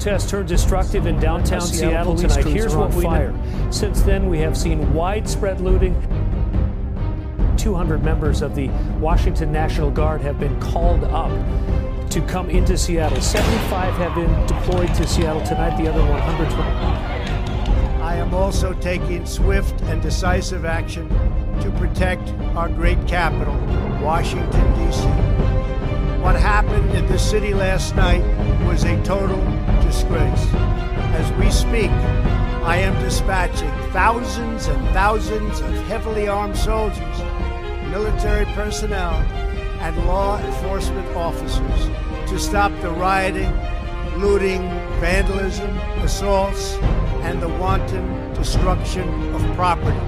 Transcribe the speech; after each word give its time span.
Protests 0.00 0.30
turned 0.30 0.48
destructive 0.48 1.04
in 1.04 1.20
downtown 1.20 1.60
Seattle, 1.60 2.16
tonight. 2.16 2.46
Here's 2.46 2.74
what 2.74 2.94
we 2.94 3.04
fire. 3.04 3.32
know. 3.32 3.70
Since 3.70 4.00
then, 4.00 4.30
we 4.30 4.38
have 4.38 4.56
seen 4.56 4.94
widespread 4.94 5.60
looting. 5.60 5.94
200 7.58 8.02
members 8.02 8.40
of 8.40 8.54
the 8.54 8.68
Washington 8.98 9.52
National 9.52 9.90
Guard 9.90 10.22
have 10.22 10.40
been 10.40 10.58
called 10.58 11.04
up 11.04 11.30
to 12.08 12.22
come 12.22 12.48
into 12.48 12.78
Seattle. 12.78 13.20
75 13.20 13.94
have 13.96 14.14
been 14.14 14.46
deployed 14.46 14.94
to 14.94 15.06
Seattle 15.06 15.42
tonight, 15.42 15.76
the 15.76 15.86
other 15.90 16.00
100. 16.00 16.48
I 18.00 18.14
am 18.14 18.32
also 18.32 18.72
taking 18.72 19.26
swift 19.26 19.82
and 19.82 20.00
decisive 20.00 20.64
action 20.64 21.10
to 21.60 21.70
protect 21.72 22.26
our 22.56 22.70
great 22.70 23.06
capital, 23.06 23.52
Washington, 24.02 24.78
D.C. 24.78 25.02
What 26.30 26.40
happened 26.40 26.92
in 26.92 27.04
the 27.08 27.18
city 27.18 27.54
last 27.54 27.96
night 27.96 28.22
was 28.64 28.84
a 28.84 29.02
total 29.02 29.44
disgrace. 29.82 30.46
As 31.18 31.28
we 31.32 31.50
speak, 31.50 31.90
I 32.62 32.76
am 32.76 32.94
dispatching 33.02 33.68
thousands 33.90 34.68
and 34.68 34.80
thousands 34.90 35.58
of 35.58 35.74
heavily 35.88 36.28
armed 36.28 36.56
soldiers, 36.56 37.18
military 37.90 38.44
personnel, 38.54 39.14
and 39.80 40.06
law 40.06 40.38
enforcement 40.38 41.08
officers 41.16 42.30
to 42.30 42.38
stop 42.38 42.70
the 42.80 42.90
rioting, 42.90 43.52
looting, 44.16 44.62
vandalism, 45.00 45.76
assaults, 46.04 46.74
and 47.24 47.42
the 47.42 47.48
wanton 47.48 48.32
destruction 48.34 49.34
of 49.34 49.42
property. 49.56 49.98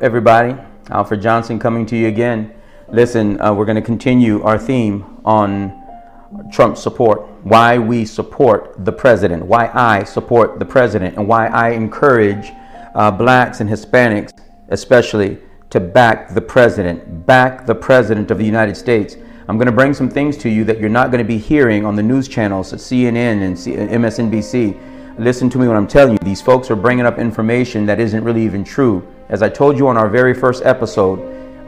Everybody. 0.00 0.56
Alfred 0.90 1.20
Johnson 1.20 1.58
coming 1.58 1.84
to 1.86 1.96
you 1.96 2.06
again. 2.06 2.54
Listen, 2.88 3.40
uh, 3.40 3.52
we're 3.52 3.64
going 3.64 3.74
to 3.74 3.82
continue 3.82 4.40
our 4.44 4.56
theme 4.56 5.04
on 5.24 5.76
Trump 6.52 6.76
support, 6.76 7.22
why 7.42 7.78
we 7.78 8.04
support 8.04 8.84
the 8.84 8.92
president, 8.92 9.44
why 9.44 9.70
I 9.74 10.04
support 10.04 10.60
the 10.60 10.64
president, 10.64 11.16
and 11.16 11.26
why 11.26 11.48
I 11.48 11.70
encourage 11.70 12.52
uh, 12.94 13.10
blacks 13.10 13.60
and 13.60 13.68
Hispanics, 13.68 14.30
especially, 14.68 15.38
to 15.70 15.80
back 15.80 16.32
the 16.32 16.42
president, 16.42 17.26
back 17.26 17.66
the 17.66 17.74
president 17.74 18.30
of 18.30 18.38
the 18.38 18.44
United 18.44 18.76
States. 18.76 19.16
I'm 19.48 19.56
going 19.56 19.66
to 19.66 19.72
bring 19.72 19.94
some 19.94 20.08
things 20.08 20.36
to 20.38 20.48
you 20.48 20.62
that 20.64 20.78
you're 20.78 20.90
not 20.90 21.10
going 21.10 21.24
to 21.24 21.28
be 21.28 21.38
hearing 21.38 21.84
on 21.84 21.96
the 21.96 22.04
news 22.04 22.28
channels, 22.28 22.72
CNN 22.72 23.42
and 23.42 23.56
MSNBC. 23.56 24.87
Listen 25.18 25.50
to 25.50 25.58
me 25.58 25.66
when 25.66 25.76
I'm 25.76 25.88
telling 25.88 26.12
you, 26.12 26.18
these 26.22 26.40
folks 26.40 26.70
are 26.70 26.76
bringing 26.76 27.04
up 27.04 27.18
information 27.18 27.84
that 27.86 27.98
isn't 27.98 28.22
really 28.22 28.44
even 28.44 28.62
true. 28.62 29.04
As 29.30 29.42
I 29.42 29.48
told 29.48 29.76
you 29.76 29.88
on 29.88 29.96
our 29.96 30.08
very 30.08 30.32
first 30.32 30.64
episode, 30.64 31.18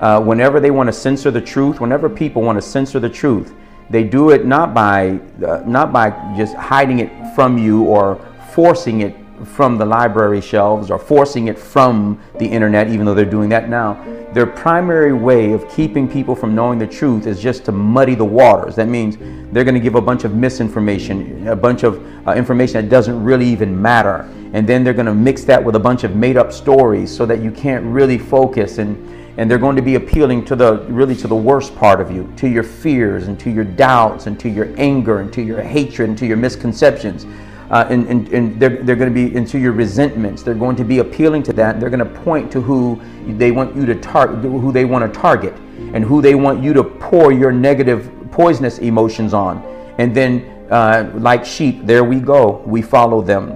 uh, 0.00 0.20
whenever 0.20 0.60
they 0.60 0.70
want 0.70 0.86
to 0.86 0.92
censor 0.92 1.32
the 1.32 1.40
truth, 1.40 1.80
whenever 1.80 2.08
people 2.08 2.42
want 2.42 2.56
to 2.56 2.62
censor 2.62 3.00
the 3.00 3.08
truth, 3.08 3.52
they 3.90 4.04
do 4.04 4.30
it 4.30 4.46
not 4.46 4.72
by 4.72 5.18
uh, 5.44 5.64
not 5.66 5.92
by 5.92 6.10
just 6.36 6.54
hiding 6.54 7.00
it 7.00 7.10
from 7.34 7.58
you 7.58 7.82
or 7.82 8.24
forcing 8.52 9.00
it 9.00 9.19
from 9.44 9.78
the 9.78 9.84
library 9.84 10.41
shelves 10.41 10.91
or 10.91 10.98
forcing 10.98 11.48
it 11.48 11.59
from 11.59 12.20
the 12.38 12.47
internet, 12.47 12.88
even 12.88 13.06
though 13.06 13.14
they're 13.14 13.25
doing 13.25 13.48
that 13.48 13.69
now. 13.69 13.94
Their 14.32 14.47
primary 14.47 15.12
way 15.12 15.53
of 15.53 15.69
keeping 15.69 16.09
people 16.09 16.37
from 16.37 16.54
knowing 16.54 16.78
the 16.78 16.87
truth 16.87 17.26
is 17.26 17.41
just 17.41 17.64
to 17.64 17.72
muddy 17.72 18.14
the 18.14 18.25
waters. 18.25 18.76
That 18.76 18.88
means 18.88 19.16
they're 19.53 19.64
going 19.64 19.75
to 19.75 19.81
give 19.81 19.97
a 19.97 20.00
bunch 20.00 20.25
of 20.25 20.34
misinformation, 20.34 21.48
a 21.48 21.56
bunch 21.56 21.82
of 21.82 22.04
uh, 22.26 22.34
information 22.34 22.75
that 22.75 22.91
doesn't 22.91 23.22
really 23.22 23.47
even 23.47 23.81
matter. 23.81 24.28
And 24.53 24.69
then 24.69 24.84
they're 24.84 24.94
going 24.94 25.06
to 25.06 25.14
mix 25.14 25.44
that 25.44 25.62
with 25.62 25.76
a 25.76 25.81
bunch 25.81 26.04
of 26.04 26.14
made 26.14 26.37
up 26.37 26.53
stories 26.53 27.14
so 27.14 27.26
that 27.26 27.41
you 27.41 27.50
can't 27.50 27.84
really 27.84 28.19
focus 28.19 28.78
and 28.78 29.09
and 29.37 29.50
they're 29.50 29.59
going 29.59 29.76
to 29.76 29.82
be 29.82 29.94
appealing 29.94 30.44
to 30.44 30.56
the 30.56 30.84
really 30.88 31.14
to 31.16 31.28
the 31.28 31.37
worst 31.37 31.75
part 31.76 32.00
of 32.00 32.10
you, 32.10 32.31
to 32.37 32.48
your 32.48 32.64
fears 32.64 33.28
and 33.28 33.38
to 33.41 33.48
your 33.48 33.64
doubts 33.64 34.26
and 34.26 34.38
to 34.41 34.50
your 34.50 34.75
anger 34.76 35.20
and 35.20 35.32
to 35.32 35.41
your 35.41 35.62
hatred 35.62 36.10
and 36.10 36.19
to 36.19 36.26
your 36.26 36.37
misconceptions 36.37 37.25
uh, 37.70 37.86
and, 37.88 38.08
and, 38.08 38.28
and 38.28 38.60
they're, 38.60 38.82
they're 38.82 38.97
going 38.97 39.12
to 39.12 39.14
be 39.14 39.34
into 39.34 39.58
your 39.58 39.72
resentments. 39.72 40.42
They're 40.42 40.54
going 40.54 40.76
to 40.76 40.84
be 40.84 40.98
appealing 40.98 41.44
to 41.44 41.53
that. 41.54 41.78
They're 41.78 41.91
going 41.91 42.04
to 42.04 42.20
point 42.22 42.50
to 42.53 42.60
who 42.60 43.00
they 43.26 43.53
want 43.53 43.76
you 43.76 43.86
to 43.86 43.94
target, 43.94 44.38
who 44.38 44.72
they 44.72 44.84
want 44.84 45.12
to 45.12 45.20
target, 45.20 45.54
and 45.94 46.04
who 46.04 46.20
they 46.20 46.34
want 46.34 46.62
you 46.62 46.72
to 46.72 46.82
pour 46.82 47.32
your 47.32 47.53
negative, 47.53 48.10
poisonous 48.32 48.78
emotions 48.78 49.32
on. 49.32 49.62
And 49.98 50.14
then, 50.14 50.66
uh, 50.70 51.12
like 51.14 51.44
sheep, 51.44 51.86
there 51.86 52.03
we 52.03 52.19
go. 52.19 52.62
We 52.66 52.82
follow 52.82 53.22
them. 53.22 53.53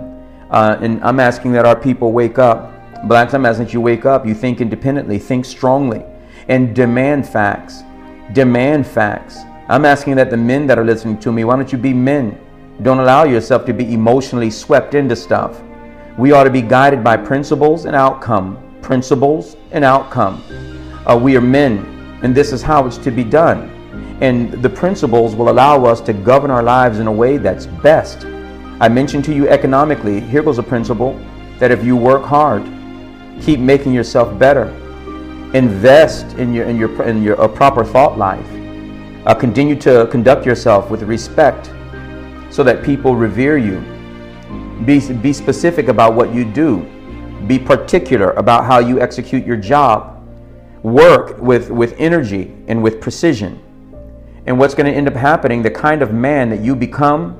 Uh, 0.50 0.78
and 0.80 1.02
I'm 1.02 1.18
asking 1.18 1.52
that 1.52 1.66
our 1.66 1.76
people 1.76 2.12
wake 2.12 2.38
up. 2.38 2.72
Blacks, 3.08 3.34
I'm 3.34 3.44
asking 3.44 3.66
that 3.66 3.74
you 3.74 3.80
wake 3.80 4.06
up. 4.06 4.24
You 4.24 4.34
think 4.34 4.60
independently, 4.60 5.18
think 5.18 5.44
strongly, 5.44 6.04
and 6.48 6.74
demand 6.74 7.28
facts. 7.28 7.82
Demand 8.32 8.86
facts. 8.86 9.38
I'm 9.68 9.84
asking 9.84 10.16
that 10.16 10.30
the 10.30 10.36
men 10.36 10.66
that 10.68 10.78
are 10.78 10.84
listening 10.84 11.18
to 11.20 11.32
me, 11.32 11.44
why 11.44 11.56
don't 11.56 11.72
you 11.72 11.78
be 11.78 11.92
men? 11.92 12.38
Don't 12.82 12.98
allow 12.98 13.22
yourself 13.22 13.64
to 13.66 13.72
be 13.72 13.94
emotionally 13.94 14.50
swept 14.50 14.94
into 14.94 15.14
stuff. 15.14 15.62
We 16.18 16.32
ought 16.32 16.44
to 16.44 16.50
be 16.50 16.60
guided 16.60 17.04
by 17.04 17.16
principles 17.16 17.84
and 17.84 17.94
outcome. 17.94 18.58
Principles 18.82 19.56
and 19.70 19.84
outcome. 19.84 20.42
Uh, 21.06 21.16
we 21.16 21.36
are 21.36 21.40
men, 21.40 22.18
and 22.24 22.34
this 22.34 22.52
is 22.52 22.62
how 22.62 22.84
it's 22.86 22.98
to 22.98 23.12
be 23.12 23.22
done. 23.22 23.70
And 24.20 24.52
the 24.60 24.68
principles 24.68 25.36
will 25.36 25.50
allow 25.50 25.84
us 25.84 26.00
to 26.02 26.12
govern 26.12 26.50
our 26.50 26.64
lives 26.64 26.98
in 26.98 27.06
a 27.06 27.12
way 27.12 27.36
that's 27.36 27.66
best. 27.66 28.24
I 28.80 28.88
mentioned 28.88 29.24
to 29.26 29.34
you 29.34 29.48
economically, 29.48 30.18
here 30.18 30.42
goes 30.42 30.58
a 30.58 30.62
principle 30.62 31.18
that 31.60 31.70
if 31.70 31.84
you 31.84 31.96
work 31.96 32.24
hard, 32.24 32.64
keep 33.40 33.60
making 33.60 33.92
yourself 33.92 34.36
better, 34.36 34.64
invest 35.54 36.26
in 36.38 36.52
your, 36.52 36.66
in 36.66 36.76
your, 36.76 37.02
in 37.04 37.22
your 37.22 37.34
a 37.34 37.48
proper 37.48 37.84
thought 37.84 38.18
life, 38.18 38.46
uh, 39.26 39.34
continue 39.34 39.76
to 39.76 40.08
conduct 40.10 40.44
yourself 40.44 40.90
with 40.90 41.02
respect 41.04 41.70
so 42.54 42.62
that 42.62 42.84
people 42.84 43.16
revere 43.16 43.58
you. 43.58 43.80
Be, 44.84 45.00
be 45.14 45.32
specific 45.32 45.88
about 45.88 46.14
what 46.14 46.32
you 46.32 46.44
do. 46.44 46.88
Be 47.48 47.58
particular 47.58 48.30
about 48.34 48.64
how 48.64 48.78
you 48.78 49.00
execute 49.00 49.44
your 49.44 49.56
job. 49.56 50.24
Work 50.84 51.42
with, 51.42 51.70
with 51.70 51.96
energy 51.98 52.54
and 52.68 52.80
with 52.80 53.00
precision. 53.00 53.60
And 54.46 54.56
what's 54.56 54.72
going 54.72 54.86
to 54.86 54.96
end 54.96 55.08
up 55.08 55.14
happening, 55.14 55.62
the 55.62 55.70
kind 55.70 56.00
of 56.00 56.12
man 56.12 56.48
that 56.50 56.60
you 56.60 56.76
become 56.76 57.36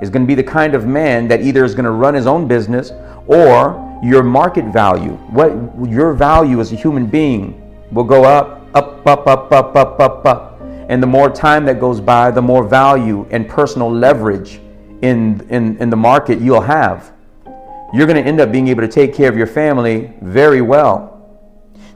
is 0.00 0.08
going 0.08 0.22
to 0.22 0.26
be 0.26 0.34
the 0.34 0.42
kind 0.42 0.74
of 0.74 0.86
man 0.86 1.28
that 1.28 1.42
either 1.42 1.62
is 1.62 1.74
going 1.74 1.84
to 1.84 1.90
run 1.90 2.14
his 2.14 2.26
own 2.26 2.48
business 2.48 2.90
or 3.26 4.00
your 4.02 4.22
market 4.22 4.64
value, 4.72 5.12
what 5.28 5.50
your 5.90 6.14
value 6.14 6.58
as 6.60 6.72
a 6.72 6.76
human 6.76 7.04
being 7.04 7.60
will 7.92 8.04
go 8.04 8.24
up, 8.24 8.62
up, 8.74 9.06
up, 9.06 9.26
up, 9.26 9.52
up, 9.52 9.76
up, 9.76 10.00
up, 10.00 10.24
up. 10.24 10.53
And 10.88 11.02
the 11.02 11.06
more 11.06 11.30
time 11.30 11.64
that 11.66 11.80
goes 11.80 12.00
by, 12.00 12.30
the 12.30 12.42
more 12.42 12.64
value 12.64 13.26
and 13.30 13.48
personal 13.48 13.90
leverage 13.90 14.60
in, 15.02 15.46
in, 15.50 15.76
in 15.78 15.90
the 15.90 15.96
market 15.96 16.40
you'll 16.40 16.60
have. 16.60 17.12
You're 17.92 18.06
going 18.06 18.22
to 18.22 18.28
end 18.28 18.40
up 18.40 18.50
being 18.50 18.68
able 18.68 18.82
to 18.82 18.88
take 18.88 19.14
care 19.14 19.28
of 19.28 19.36
your 19.36 19.46
family 19.46 20.12
very 20.20 20.60
well. 20.60 21.10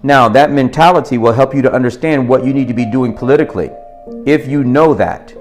Now, 0.02 0.28
that 0.28 0.52
mentality 0.52 1.18
will 1.18 1.32
help 1.32 1.54
you 1.54 1.62
to 1.62 1.72
understand 1.72 2.28
what 2.28 2.44
you 2.44 2.52
need 2.54 2.68
to 2.68 2.74
be 2.74 2.84
doing 2.84 3.14
politically. 3.14 3.70
If 4.24 4.46
you 4.46 4.62
know 4.62 4.94
that, 4.94 5.34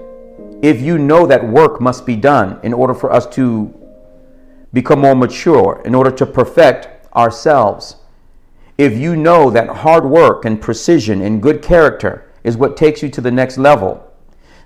if 0.62 0.80
you 0.80 0.98
know 0.98 1.26
that 1.26 1.46
work 1.46 1.80
must 1.80 2.04
be 2.04 2.16
done 2.16 2.58
in 2.62 2.74
order 2.74 2.92
for 2.92 3.12
us 3.12 3.26
to 3.28 3.72
become 4.72 5.00
more 5.00 5.14
mature, 5.14 5.80
in 5.84 5.94
order 5.94 6.10
to 6.10 6.26
perfect 6.26 6.88
ourselves, 7.14 7.96
if 8.76 8.94
you 8.94 9.16
know 9.16 9.50
that 9.50 9.68
hard 9.68 10.04
work 10.04 10.44
and 10.44 10.60
precision 10.60 11.22
and 11.22 11.42
good 11.42 11.62
character 11.62 12.27
is 12.44 12.56
what 12.56 12.76
takes 12.76 13.02
you 13.02 13.08
to 13.10 13.20
the 13.20 13.30
next 13.30 13.58
level. 13.58 14.04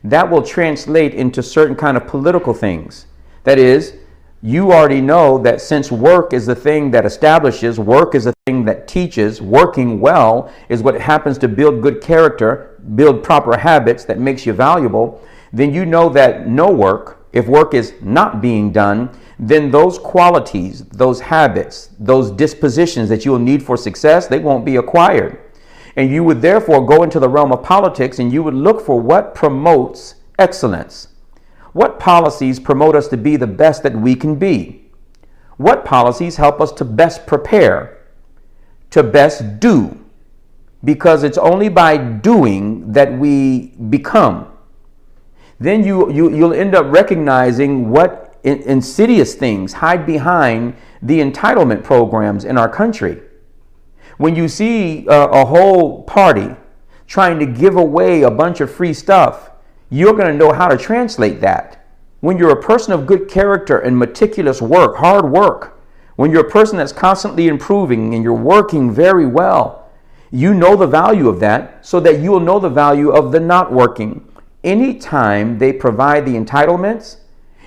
That 0.04 0.30
will 0.30 0.42
translate 0.42 1.14
into 1.14 1.42
certain 1.42 1.76
kind 1.76 1.96
of 1.96 2.06
political 2.06 2.54
things. 2.54 3.06
That 3.44 3.58
is, 3.58 3.96
you 4.44 4.72
already 4.72 5.00
know 5.00 5.38
that 5.38 5.60
since 5.60 5.92
work 5.92 6.32
is 6.32 6.46
the 6.46 6.54
thing 6.56 6.90
that 6.90 7.06
establishes, 7.06 7.78
work 7.78 8.16
is 8.16 8.24
the 8.24 8.34
thing 8.46 8.64
that 8.64 8.88
teaches, 8.88 9.40
working 9.40 10.00
well 10.00 10.52
is 10.68 10.82
what 10.82 11.00
happens 11.00 11.38
to 11.38 11.48
build 11.48 11.80
good 11.80 12.00
character, 12.00 12.80
build 12.96 13.22
proper 13.22 13.56
habits 13.56 14.04
that 14.06 14.18
makes 14.18 14.44
you 14.44 14.52
valuable, 14.52 15.22
then 15.52 15.72
you 15.72 15.86
know 15.86 16.08
that 16.08 16.48
no 16.48 16.72
work, 16.72 17.24
if 17.32 17.46
work 17.46 17.72
is 17.72 17.94
not 18.00 18.40
being 18.40 18.72
done, 18.72 19.10
then 19.38 19.70
those 19.70 19.98
qualities, 19.98 20.84
those 20.86 21.20
habits, 21.20 21.90
those 22.00 22.30
dispositions 22.32 23.08
that 23.08 23.24
you 23.24 23.30
will 23.30 23.38
need 23.38 23.62
for 23.62 23.76
success, 23.76 24.26
they 24.26 24.38
won't 24.40 24.64
be 24.64 24.76
acquired. 24.76 25.38
And 25.96 26.10
you 26.10 26.24
would 26.24 26.40
therefore 26.42 26.86
go 26.86 27.02
into 27.02 27.20
the 27.20 27.28
realm 27.28 27.52
of 27.52 27.62
politics 27.62 28.18
and 28.18 28.32
you 28.32 28.42
would 28.42 28.54
look 28.54 28.80
for 28.84 29.00
what 29.00 29.34
promotes 29.34 30.16
excellence. 30.38 31.08
What 31.72 31.98
policies 31.98 32.60
promote 32.60 32.94
us 32.94 33.08
to 33.08 33.16
be 33.16 33.36
the 33.36 33.46
best 33.46 33.82
that 33.82 33.94
we 33.94 34.14
can 34.14 34.36
be? 34.36 34.82
what 35.56 35.84
policies 35.84 36.36
help 36.36 36.60
us 36.60 36.72
to 36.72 36.84
best 36.84 37.26
prepare, 37.26 37.98
to 38.90 39.02
best 39.02 39.60
do, 39.60 39.98
because 40.84 41.22
it's 41.22 41.38
only 41.38 41.68
by 41.68 41.96
doing 41.96 42.92
that 42.92 43.12
we 43.12 43.68
become. 43.88 44.48
Then 45.60 45.84
you, 45.84 46.10
you, 46.10 46.34
you'll 46.34 46.52
end 46.52 46.74
up 46.74 46.86
recognizing 46.92 47.90
what 47.90 48.36
insidious 48.42 49.36
things 49.36 49.74
hide 49.74 50.04
behind 50.04 50.74
the 51.00 51.20
entitlement 51.20 51.84
programs 51.84 52.44
in 52.44 52.58
our 52.58 52.68
country. 52.68 53.22
When 54.22 54.36
you 54.36 54.46
see 54.46 55.04
a, 55.08 55.24
a 55.24 55.44
whole 55.44 56.04
party 56.04 56.54
trying 57.08 57.40
to 57.40 57.44
give 57.44 57.74
away 57.74 58.22
a 58.22 58.30
bunch 58.30 58.60
of 58.60 58.72
free 58.72 58.94
stuff, 58.94 59.50
you're 59.90 60.12
going 60.12 60.30
to 60.30 60.38
know 60.38 60.52
how 60.52 60.68
to 60.68 60.76
translate 60.76 61.40
that. 61.40 61.84
When 62.20 62.38
you're 62.38 62.56
a 62.56 62.62
person 62.62 62.92
of 62.92 63.04
good 63.04 63.28
character 63.28 63.80
and 63.80 63.98
meticulous 63.98 64.62
work, 64.62 64.98
hard 64.98 65.28
work, 65.28 65.82
when 66.14 66.30
you're 66.30 66.46
a 66.46 66.50
person 66.52 66.76
that's 66.76 66.92
constantly 66.92 67.48
improving 67.48 68.14
and 68.14 68.22
you're 68.22 68.32
working 68.32 68.92
very 68.92 69.26
well, 69.26 69.90
you 70.30 70.54
know 70.54 70.76
the 70.76 70.86
value 70.86 71.28
of 71.28 71.40
that 71.40 71.84
so 71.84 71.98
that 71.98 72.20
you 72.20 72.30
will 72.30 72.38
know 72.38 72.60
the 72.60 72.68
value 72.68 73.10
of 73.10 73.32
the 73.32 73.40
not 73.40 73.72
working. 73.72 74.24
Anytime 74.62 75.58
they 75.58 75.72
provide 75.72 76.26
the 76.26 76.36
entitlements, 76.36 77.16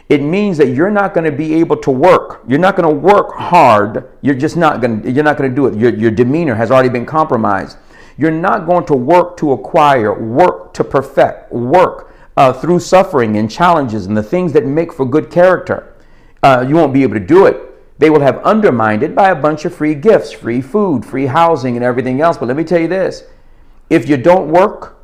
it 0.08 0.22
means 0.22 0.58
that 0.58 0.70
you're 0.70 0.92
not 0.92 1.14
going 1.14 1.24
to 1.24 1.36
be 1.36 1.56
able 1.56 1.78
to 1.78 1.92
work. 1.92 2.44
You're 2.48 2.60
not 2.60 2.76
going 2.76 2.88
to 2.88 2.96
work 2.96 3.34
hard. 3.34 4.08
You're 4.22 4.36
just 4.36 4.56
not 4.56 4.80
going 4.80 5.02
to, 5.02 5.12
you're 5.12 5.24
not 5.24 5.38
going 5.38 5.50
to 5.50 5.56
do 5.56 5.66
it. 5.66 5.76
Your, 5.76 5.94
your 5.96 6.12
demeanor 6.12 6.54
has 6.54 6.70
already 6.70 6.90
been 6.90 7.06
compromised. 7.06 7.78
You're 8.18 8.32
not 8.32 8.68
going 8.68 8.86
to 8.86 8.94
work 8.94 9.36
to 9.38 9.52
acquire, 9.52 10.14
work 10.14 10.74
to 10.76 10.84
perfect, 10.84 11.52
work 11.52 12.14
uh, 12.38 12.54
through 12.54 12.80
suffering 12.80 13.38
and 13.38 13.50
challenges 13.50 14.06
and 14.06 14.16
the 14.16 14.24
things 14.24 14.54
that 14.54 14.66
make 14.66 14.94
for 14.94 15.06
good 15.06 15.32
character. 15.32 15.96
Uh, 16.44 16.64
you 16.68 16.76
won't 16.76 16.94
be 16.94 17.04
able 17.04 17.16
to 17.16 17.20
do 17.20 17.48
it. 17.48 17.62
They 17.98 18.10
will 18.10 18.22
have 18.22 18.40
undermined 18.44 19.04
it 19.04 19.16
by 19.16 19.30
a 19.32 19.36
bunch 19.36 19.66
of 19.66 19.74
free 19.74 19.96
gifts, 19.96 20.32
free 20.32 20.62
food, 20.62 21.04
free 21.06 21.26
housing, 21.26 21.76
and 21.76 21.84
everything 21.84 22.22
else. 22.22 22.38
But 22.38 22.48
let 22.48 22.58
me 22.58 22.64
tell 22.64 22.80
you 22.80 22.88
this 22.88 23.24
if 23.90 24.08
you 24.08 24.18
don't 24.18 24.52
work, 24.52 24.98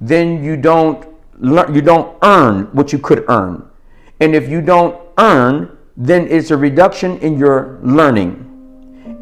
then 0.00 0.42
you 0.42 0.56
don't 0.56 1.06
learn, 1.38 1.74
you 1.74 1.82
don't 1.82 2.16
earn 2.22 2.66
what 2.72 2.92
you 2.92 2.98
could 2.98 3.24
earn. 3.28 3.69
And 4.20 4.34
if 4.34 4.48
you 4.48 4.60
don't 4.60 5.00
earn, 5.18 5.78
then 5.96 6.28
it's 6.28 6.50
a 6.50 6.56
reduction 6.56 7.18
in 7.18 7.38
your 7.38 7.80
learning. 7.82 8.46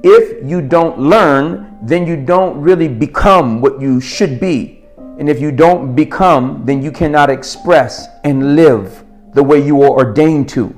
If 0.02 0.48
you 0.48 0.60
don't 0.60 0.98
learn, 0.98 1.78
then 1.82 2.06
you 2.06 2.16
don't 2.16 2.60
really 2.60 2.88
become 2.88 3.60
what 3.60 3.80
you 3.80 4.00
should 4.00 4.38
be. 4.40 4.84
And 5.18 5.28
if 5.28 5.40
you 5.40 5.50
don't 5.50 5.94
become, 5.94 6.64
then 6.64 6.82
you 6.82 6.92
cannot 6.92 7.30
express 7.30 8.06
and 8.24 8.54
live 8.54 9.04
the 9.34 9.42
way 9.42 9.64
you 9.64 9.82
are 9.82 9.90
ordained 9.90 10.48
to. 10.50 10.76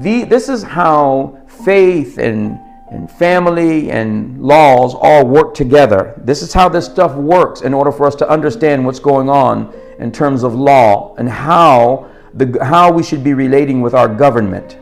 The, 0.00 0.24
this 0.24 0.48
is 0.48 0.62
how 0.62 1.40
faith 1.64 2.18
and, 2.18 2.58
and 2.90 3.10
family 3.10 3.90
and 3.90 4.40
laws 4.42 4.94
all 4.94 5.26
work 5.26 5.54
together. 5.54 6.14
This 6.24 6.42
is 6.42 6.52
how 6.52 6.68
this 6.68 6.86
stuff 6.86 7.14
works 7.14 7.60
in 7.62 7.74
order 7.74 7.92
for 7.92 8.06
us 8.06 8.14
to 8.16 8.28
understand 8.28 8.84
what's 8.84 9.00
going 9.00 9.28
on 9.28 9.72
in 9.98 10.10
terms 10.10 10.42
of 10.42 10.54
law 10.54 11.14
and 11.16 11.28
how 11.28 12.10
the, 12.34 12.64
how 12.64 12.90
we 12.92 13.02
should 13.02 13.22
be 13.22 13.34
relating 13.34 13.80
with 13.80 13.94
our 13.94 14.08
government 14.08 14.78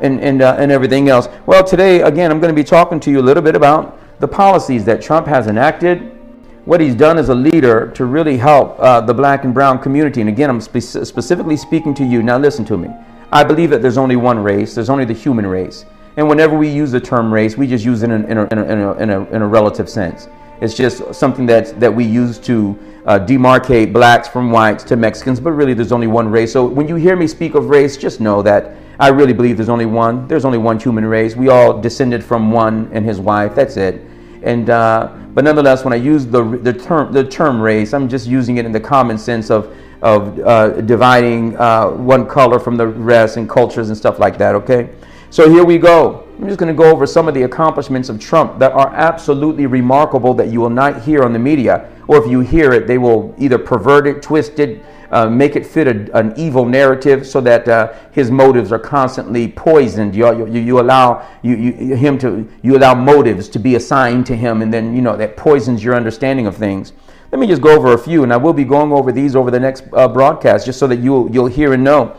and, 0.00 0.20
and, 0.20 0.42
uh, 0.42 0.56
and 0.58 0.70
everything 0.70 1.08
else. 1.08 1.28
Well, 1.46 1.64
today, 1.64 2.02
again, 2.02 2.30
I'm 2.30 2.40
going 2.40 2.54
to 2.54 2.60
be 2.60 2.64
talking 2.64 3.00
to 3.00 3.10
you 3.10 3.20
a 3.20 3.22
little 3.22 3.42
bit 3.42 3.54
about 3.54 3.98
the 4.20 4.28
policies 4.28 4.84
that 4.86 5.02
Trump 5.02 5.26
has 5.26 5.46
enacted, 5.46 6.12
what 6.64 6.80
he's 6.80 6.94
done 6.94 7.18
as 7.18 7.28
a 7.28 7.34
leader 7.34 7.90
to 7.92 8.04
really 8.04 8.36
help 8.36 8.78
uh, 8.80 9.00
the 9.00 9.14
black 9.14 9.44
and 9.44 9.54
brown 9.54 9.78
community. 9.78 10.20
And 10.20 10.28
again, 10.28 10.50
I'm 10.50 10.60
spe- 10.60 11.04
specifically 11.04 11.56
speaking 11.56 11.94
to 11.94 12.04
you. 12.04 12.22
Now, 12.22 12.38
listen 12.38 12.64
to 12.66 12.76
me. 12.76 12.90
I 13.32 13.44
believe 13.44 13.70
that 13.70 13.82
there's 13.82 13.98
only 13.98 14.16
one 14.16 14.38
race, 14.38 14.74
there's 14.74 14.90
only 14.90 15.04
the 15.04 15.12
human 15.12 15.46
race. 15.46 15.84
And 16.16 16.28
whenever 16.28 16.56
we 16.56 16.68
use 16.68 16.90
the 16.90 17.00
term 17.00 17.32
race, 17.32 17.56
we 17.58 17.66
just 17.66 17.84
use 17.84 18.02
it 18.02 18.10
in 18.10 18.24
in 18.24 18.38
a, 18.38 18.46
in 18.46 18.58
a, 18.58 18.92
in 18.94 19.10
a, 19.10 19.24
in 19.26 19.42
a 19.42 19.46
relative 19.46 19.88
sense. 19.88 20.28
It's 20.60 20.74
just 20.74 21.14
something 21.14 21.46
that, 21.46 21.78
that 21.80 21.94
we 21.94 22.04
use 22.04 22.38
to 22.40 22.78
uh, 23.06 23.18
demarcate 23.18 23.92
blacks 23.92 24.26
from 24.26 24.50
whites 24.50 24.82
to 24.84 24.96
Mexicans, 24.96 25.38
but 25.38 25.52
really 25.52 25.74
there's 25.74 25.92
only 25.92 26.06
one 26.06 26.28
race. 26.28 26.52
So 26.52 26.66
when 26.66 26.88
you 26.88 26.96
hear 26.96 27.14
me 27.14 27.26
speak 27.26 27.54
of 27.54 27.68
race, 27.68 27.96
just 27.96 28.20
know 28.20 28.42
that 28.42 28.76
I 28.98 29.08
really 29.08 29.32
believe 29.32 29.56
there's 29.56 29.68
only 29.68 29.86
one. 29.86 30.26
There's 30.26 30.44
only 30.44 30.58
one 30.58 30.78
human 30.78 31.04
race. 31.04 31.36
We 31.36 31.48
all 31.48 31.80
descended 31.80 32.24
from 32.24 32.50
one 32.50 32.88
and 32.92 33.04
his 33.04 33.20
wife. 33.20 33.54
That's 33.54 33.76
it. 33.76 34.00
And 34.42 34.70
uh, 34.70 35.12
but 35.34 35.44
nonetheless, 35.44 35.84
when 35.84 35.92
I 35.92 35.96
use 35.96 36.24
the 36.26 36.42
the 36.42 36.72
term 36.72 37.12
the 37.12 37.24
term 37.24 37.60
race, 37.60 37.92
I'm 37.92 38.08
just 38.08 38.26
using 38.26 38.56
it 38.56 38.64
in 38.64 38.72
the 38.72 38.80
common 38.80 39.18
sense 39.18 39.50
of 39.50 39.76
of 40.02 40.38
uh, 40.40 40.80
dividing 40.82 41.56
uh, 41.58 41.90
one 41.90 42.26
color 42.26 42.58
from 42.58 42.76
the 42.76 42.86
rest 42.86 43.36
and 43.36 43.48
cultures 43.48 43.88
and 43.88 43.96
stuff 43.96 44.18
like 44.18 44.38
that. 44.38 44.54
Okay. 44.54 44.90
So 45.30 45.50
here 45.50 45.64
we 45.64 45.78
go. 45.78 46.25
I'm 46.38 46.46
just 46.48 46.58
going 46.58 46.74
to 46.74 46.76
go 46.76 46.90
over 46.90 47.06
some 47.06 47.28
of 47.28 47.34
the 47.34 47.44
accomplishments 47.44 48.10
of 48.10 48.20
Trump 48.20 48.58
that 48.58 48.72
are 48.72 48.92
absolutely 48.94 49.64
remarkable 49.64 50.34
that 50.34 50.48
you 50.48 50.60
will 50.60 50.68
not 50.68 51.02
hear 51.02 51.22
on 51.22 51.32
the 51.32 51.38
media. 51.38 51.90
Or 52.08 52.22
if 52.22 52.30
you 52.30 52.40
hear 52.40 52.72
it, 52.72 52.86
they 52.86 52.98
will 52.98 53.34
either 53.38 53.56
pervert 53.56 54.06
it, 54.06 54.20
twist 54.22 54.58
it, 54.58 54.84
uh, 55.10 55.30
make 55.30 55.56
it 55.56 55.64
fit 55.64 55.86
a, 55.86 56.14
an 56.14 56.34
evil 56.36 56.66
narrative 56.66 57.26
so 57.26 57.40
that 57.40 57.66
uh, 57.66 57.94
his 58.12 58.30
motives 58.30 58.70
are 58.70 58.78
constantly 58.78 59.48
poisoned. 59.48 60.14
You, 60.14 60.46
you, 60.46 60.60
you 60.60 60.80
allow 60.80 61.26
you, 61.42 61.56
you, 61.56 61.96
him 61.96 62.18
to 62.18 62.46
you 62.62 62.76
allow 62.76 62.94
motives 62.94 63.48
to 63.50 63.58
be 63.58 63.76
assigned 63.76 64.26
to 64.26 64.36
him, 64.36 64.60
and 64.60 64.72
then 64.72 64.94
you 64.94 65.00
know 65.00 65.16
that 65.16 65.38
poisons 65.38 65.82
your 65.82 65.94
understanding 65.94 66.46
of 66.46 66.56
things. 66.56 66.92
Let 67.32 67.40
me 67.40 67.46
just 67.46 67.62
go 67.62 67.74
over 67.74 67.92
a 67.92 67.98
few, 67.98 68.24
and 68.24 68.32
I 68.32 68.36
will 68.36 68.52
be 68.52 68.64
going 68.64 68.92
over 68.92 69.10
these 69.10 69.36
over 69.36 69.50
the 69.50 69.60
next 69.60 69.84
uh, 69.92 70.06
broadcast, 70.08 70.66
just 70.66 70.78
so 70.78 70.86
that 70.88 70.98
you'll 70.98 71.30
you'll 71.32 71.46
hear 71.46 71.72
and 71.72 71.82
know 71.82 72.18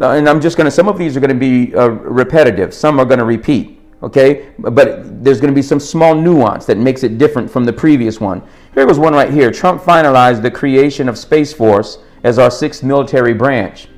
and 0.00 0.28
I'm 0.28 0.40
just 0.40 0.56
going 0.56 0.66
to, 0.66 0.70
some 0.70 0.88
of 0.88 0.98
these 0.98 1.16
are 1.16 1.20
going 1.20 1.30
to 1.30 1.34
be 1.34 1.74
uh, 1.74 1.88
repetitive, 1.88 2.74
some 2.74 3.00
are 3.00 3.04
going 3.04 3.18
to 3.18 3.24
repeat, 3.24 3.80
okay? 4.02 4.52
But 4.58 5.24
there's 5.24 5.40
going 5.40 5.52
to 5.52 5.54
be 5.54 5.62
some 5.62 5.80
small 5.80 6.14
nuance 6.14 6.66
that 6.66 6.76
makes 6.78 7.02
it 7.02 7.18
different 7.18 7.50
from 7.50 7.64
the 7.64 7.72
previous 7.72 8.20
one. 8.20 8.42
Here 8.74 8.86
was 8.86 8.98
one 8.98 9.14
right 9.14 9.32
here 9.32 9.50
Trump 9.50 9.82
finalized 9.82 10.42
the 10.42 10.50
creation 10.50 11.08
of 11.08 11.16
Space 11.16 11.52
Force 11.52 11.98
as 12.24 12.38
our 12.38 12.50
sixth 12.50 12.82
military 12.82 13.32
branch. 13.32 13.88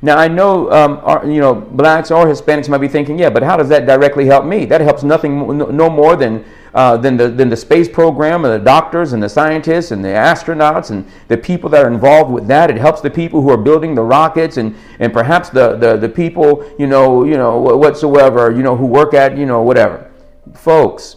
Now 0.00 0.16
I 0.16 0.26
know, 0.26 0.70
um, 0.72 1.00
our, 1.04 1.24
you 1.24 1.40
know, 1.40 1.54
blacks 1.54 2.10
or 2.10 2.26
Hispanics 2.26 2.68
might 2.68 2.78
be 2.78 2.88
thinking, 2.88 3.18
yeah, 3.18 3.30
but 3.30 3.42
how 3.42 3.56
does 3.56 3.68
that 3.68 3.86
directly 3.86 4.26
help 4.26 4.44
me? 4.44 4.64
That 4.64 4.80
helps 4.80 5.02
nothing, 5.02 5.46
no 5.76 5.88
more 5.88 6.16
than 6.16 6.44
uh, 6.74 6.96
than 6.96 7.16
the 7.16 7.28
than 7.28 7.48
the 7.48 7.56
space 7.56 7.88
program 7.88 8.44
and 8.44 8.54
the 8.54 8.64
doctors 8.64 9.12
and 9.12 9.22
the 9.22 9.28
scientists 9.28 9.90
and 9.90 10.04
the 10.04 10.08
astronauts 10.08 10.90
and 10.90 11.06
the 11.28 11.36
people 11.36 11.68
that 11.70 11.84
are 11.84 11.88
involved 11.88 12.30
with 12.30 12.46
that. 12.46 12.70
It 12.70 12.78
helps 12.78 13.00
the 13.00 13.10
people 13.10 13.42
who 13.42 13.50
are 13.50 13.58
building 13.58 13.94
the 13.94 14.02
rockets 14.02 14.56
and 14.56 14.74
and 14.98 15.12
perhaps 15.12 15.50
the 15.50 15.76
the, 15.76 15.96
the 15.96 16.08
people, 16.08 16.68
you 16.78 16.86
know, 16.86 17.24
you 17.24 17.36
know, 17.36 17.58
whatsoever, 17.58 18.50
you 18.50 18.62
know, 18.62 18.76
who 18.76 18.86
work 18.86 19.14
at, 19.14 19.36
you 19.36 19.46
know, 19.46 19.62
whatever, 19.62 20.10
folks. 20.54 21.16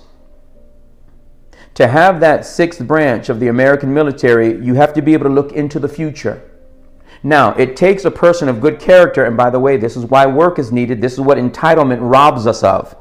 To 1.75 1.88
have 1.88 2.22
that 2.22 2.46
sixth 2.46 2.86
branch 2.88 3.27
of 3.27 3.41
the 3.41 3.50
American 3.50 3.94
military, 3.94 4.63
you 4.65 4.75
have 4.75 4.94
to 4.94 5.01
be 5.01 5.13
able 5.13 5.25
to 5.25 5.34
look 5.34 5.51
into 5.51 5.77
the 5.77 5.89
future. 5.89 6.50
Now, 7.22 7.53
it 7.56 7.75
takes 7.75 8.06
a 8.06 8.12
person 8.12 8.48
of 8.48 8.62
good 8.62 8.79
character, 8.79 9.25
and 9.25 9.36
by 9.36 9.50
the 9.50 9.60
way, 9.60 9.77
this 9.77 9.98
is 9.98 10.06
why 10.06 10.25
work 10.25 10.60
is 10.60 10.72
needed. 10.72 11.01
This 11.01 11.13
is 11.13 11.20
what 11.20 11.38
entitlement 11.38 12.00
robs 12.01 12.48
us 12.48 12.63
of. 12.63 12.96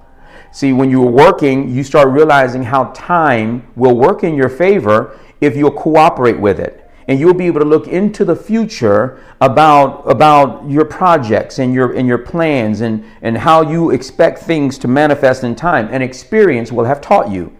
See, 0.54 0.73
when 0.73 0.88
you're 0.88 1.11
working, 1.11 1.75
you 1.75 1.82
start 1.82 2.11
realizing 2.11 2.62
how 2.62 2.92
time 2.94 3.66
will 3.75 3.96
work 3.96 4.23
in 4.23 4.37
your 4.37 4.49
favor 4.49 5.18
if 5.40 5.56
you'll 5.56 5.73
cooperate 5.73 6.38
with 6.38 6.61
it. 6.61 6.88
And 7.08 7.18
you'll 7.18 7.34
be 7.34 7.46
able 7.46 7.58
to 7.58 7.66
look 7.66 7.88
into 7.88 8.25
the 8.25 8.37
future 8.37 9.20
about, 9.40 10.08
about 10.08 10.70
your 10.70 10.84
projects 10.84 11.58
and 11.58 11.75
your, 11.75 11.94
and 11.94 12.06
your 12.06 12.18
plans 12.18 12.82
and, 12.82 13.04
and 13.20 13.37
how 13.37 13.68
you 13.68 13.90
expect 13.90 14.38
things 14.38 14.78
to 14.78 14.87
manifest 14.87 15.42
in 15.42 15.56
time. 15.56 15.88
And 15.90 16.04
experience 16.04 16.70
will 16.70 16.84
have 16.84 17.00
taught 17.00 17.32
you. 17.32 17.52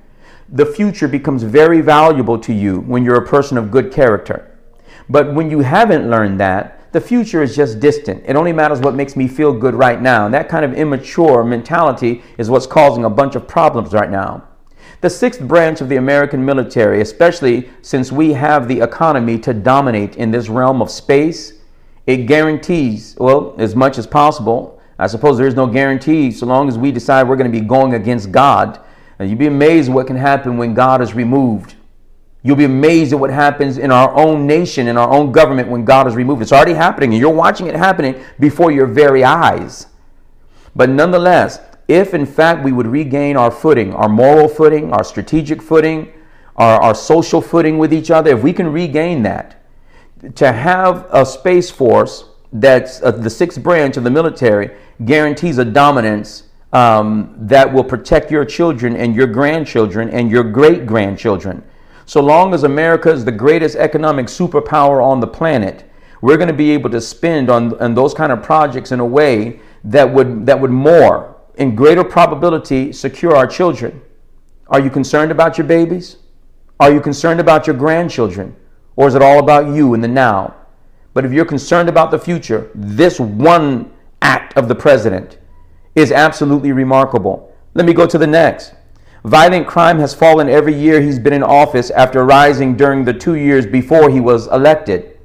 The 0.49 0.65
future 0.65 1.09
becomes 1.09 1.43
very 1.43 1.81
valuable 1.81 2.39
to 2.39 2.53
you 2.53 2.79
when 2.83 3.05
you're 3.05 3.21
a 3.21 3.27
person 3.27 3.59
of 3.59 3.73
good 3.73 3.93
character. 3.93 4.57
But 5.09 5.35
when 5.35 5.51
you 5.51 5.59
haven't 5.59 6.09
learned 6.09 6.39
that, 6.39 6.81
the 6.95 7.01
future 7.01 7.43
is 7.43 7.57
just 7.57 7.81
distant. 7.81 8.23
It 8.25 8.37
only 8.37 8.53
matters 8.53 8.79
what 8.79 8.95
makes 8.95 9.17
me 9.17 9.27
feel 9.27 9.53
good 9.53 9.75
right 9.75 10.01
now. 10.01 10.27
And 10.27 10.33
that 10.33 10.49
kind 10.49 10.65
of 10.65 10.75
immature 10.75 11.43
mentality 11.43 12.23
is 12.39 12.49
what's 12.49 12.69
causing 12.69 13.05
a 13.05 13.11
bunch 13.11 13.35
of 13.35 13.49
problems 13.49 13.93
right 13.93 14.09
now. 14.09 14.45
The 15.01 15.11
sixth 15.11 15.41
branch 15.41 15.81
of 15.81 15.89
the 15.89 15.97
American 15.97 16.45
military, 16.45 17.01
especially 17.01 17.69
since 17.83 18.13
we 18.13 18.33
have 18.35 18.69
the 18.69 18.81
economy 18.81 19.41
to 19.41 19.53
dominate 19.53 20.15
in 20.15 20.31
this 20.31 20.49
realm 20.49 20.81
of 20.81 20.89
space, 20.89 21.55
it 22.07 22.29
guarantees, 22.29 23.17
well, 23.19 23.57
as 23.59 23.75
much 23.75 23.99
as 23.99 24.07
possible. 24.07 24.81
I 24.97 25.09
suppose 25.09 25.37
there 25.37 25.49
is 25.49 25.57
no 25.57 25.67
guarantee 25.67 26.31
so 26.31 26.47
long 26.47 26.69
as 26.69 26.79
we 26.79 26.93
decide 26.93 27.27
we're 27.27 27.35
going 27.35 27.51
to 27.53 27.61
be 27.61 27.67
going 27.67 27.95
against 27.95 28.31
God. 28.31 28.79
And 29.19 29.29
you'd 29.29 29.41
be 29.41 29.49
amazed 29.49 29.93
what 29.93 30.07
can 30.07 30.15
happen 30.17 30.59
when 30.59 30.75
God 30.75 31.03
is 31.03 31.13
removed. 31.13 31.75
You'll 32.47 32.57
be 32.57 32.65
amazed 32.65 33.15
at 33.15 33.19
what 33.19 33.31
happens 33.31 33.79
in 33.79 33.91
our 33.91 34.15
own 34.15 34.47
nation, 34.47 34.87
in 34.87 34.99
our 34.99 35.11
own 35.11 35.33
government 35.33 35.67
when 35.69 35.87
God 35.87 36.07
is 36.07 36.15
removed. 36.15 36.43
It's 36.43 36.53
already 36.53 36.75
happening, 36.75 37.15
and 37.15 37.21
you're 37.21 37.31
watching 37.33 37.69
it 37.69 37.75
happening 37.75 38.23
before 38.39 38.71
your 38.71 38.87
very 38.87 39.25
eyes. 39.25 39.87
But 40.77 40.91
nonetheless, 40.91 41.61
if 41.89 42.13
in 42.13 42.27
fact 42.27 42.63
we 42.63 42.71
would 42.71 42.87
regain 42.87 43.39
our 43.39 43.51
footing, 43.51 43.95
our 43.95 44.11
moral 44.11 44.47
footing, 44.47 44.93
our 44.93 45.03
strategic 45.03 45.63
footing, 45.63 46.13
our, 46.57 46.79
our 46.83 46.95
social 46.95 47.41
footing 47.41 47.79
with 47.79 47.95
each 47.95 48.11
other, 48.11 48.37
if 48.37 48.43
we 48.43 48.53
can 48.53 48.71
regain 48.71 49.23
that, 49.23 49.63
to 50.35 50.53
have 50.53 51.07
a 51.11 51.25
space 51.25 51.71
force 51.71 52.27
that's 52.53 53.03
uh, 53.03 53.11
the 53.11 53.31
sixth 53.31 53.63
branch 53.63 53.97
of 53.97 54.05
the 54.05 54.11
military 54.11 54.71
guarantees 55.07 55.57
a 55.57 55.65
dominance 55.65 56.45
um, 56.75 57.35
that 57.39 57.73
will 57.73 57.85
protect 57.85 58.31
your 58.31 58.45
children 58.45 58.97
and 58.97 59.15
your 59.15 59.27
grandchildren 59.27 60.11
and 60.11 60.31
your 60.31 60.45
great 60.45 60.85
grandchildren. 60.85 61.63
So 62.07 62.21
long 62.21 62.53
as 62.55 62.65
America 62.65 63.11
is 63.11 63.25
the 63.25 63.33
greatest 63.33 63.77
economic 63.77 64.27
superpower 64.27 65.03
on 65.03 65.21
the 65.21 65.27
planet, 65.27 65.85
we're 66.21 66.37
going 66.37 66.49
to 66.49 66.55
be 66.55 66.71
able 66.71 66.91
to 66.91 67.01
spend 67.01 67.51
on, 67.51 67.79
on 67.81 67.95
those 67.95 68.15
kind 68.15 68.33
of 68.33 68.43
projects 68.43 68.93
in 68.93 69.01
a 69.01 69.05
way 69.05 69.61
that 69.85 70.11
would 70.13 70.47
that 70.47 70.59
would 70.61 70.71
more 70.71 71.37
in 71.57 71.77
greater 71.77 72.05
probability 72.05 72.93
secure 72.93 73.37
our 73.37 73.47
children. 73.47 74.01
Are 74.69 74.81
you 74.81 74.91
concerned 74.91 75.31
about 75.31 75.59
your 75.59 75.67
babies? 75.67 76.17
Are 76.81 76.93
you 76.93 77.01
concerned 77.01 77.41
about 77.41 77.67
your 77.67 77.77
grandchildren? 77.77 78.57
Or 78.97 79.09
is 79.09 79.15
it 79.15 79.23
all 79.23 79.39
about 79.39 79.75
you 79.75 79.95
in 79.95 80.01
the 80.01 80.09
now? 80.09 80.55
But 81.13 81.25
if 81.25 81.33
you're 81.33 81.45
concerned 81.45 81.89
about 81.89 82.11
the 82.11 82.19
future, 82.19 82.71
this 82.75 83.21
one 83.21 83.93
act 84.23 84.57
of 84.57 84.69
the 84.69 84.75
president 84.75 85.39
is 85.95 86.11
absolutely 86.11 86.73
remarkable. 86.73 87.55
Let 87.75 87.87
me 87.87 87.93
go 87.93 88.07
to 88.07 88.19
the 88.19 88.27
next. 88.27 88.75
Violent 89.25 89.67
crime 89.67 89.99
has 90.01 90.13
fallen 90.13 90.51
every 90.51 90.75
year 90.75 91.01
he's 91.01 91.19
been 91.19 91.33
in 91.33 91.43
office 91.43 91.91
after 91.91 92.27
rising 92.27 92.77
during 92.77 93.07
the 93.07 93.15
two 93.15 93.37
years 93.37 93.65
before 93.65 94.11
he 94.11 94.21
was 94.21 94.49
elected. 94.49 95.19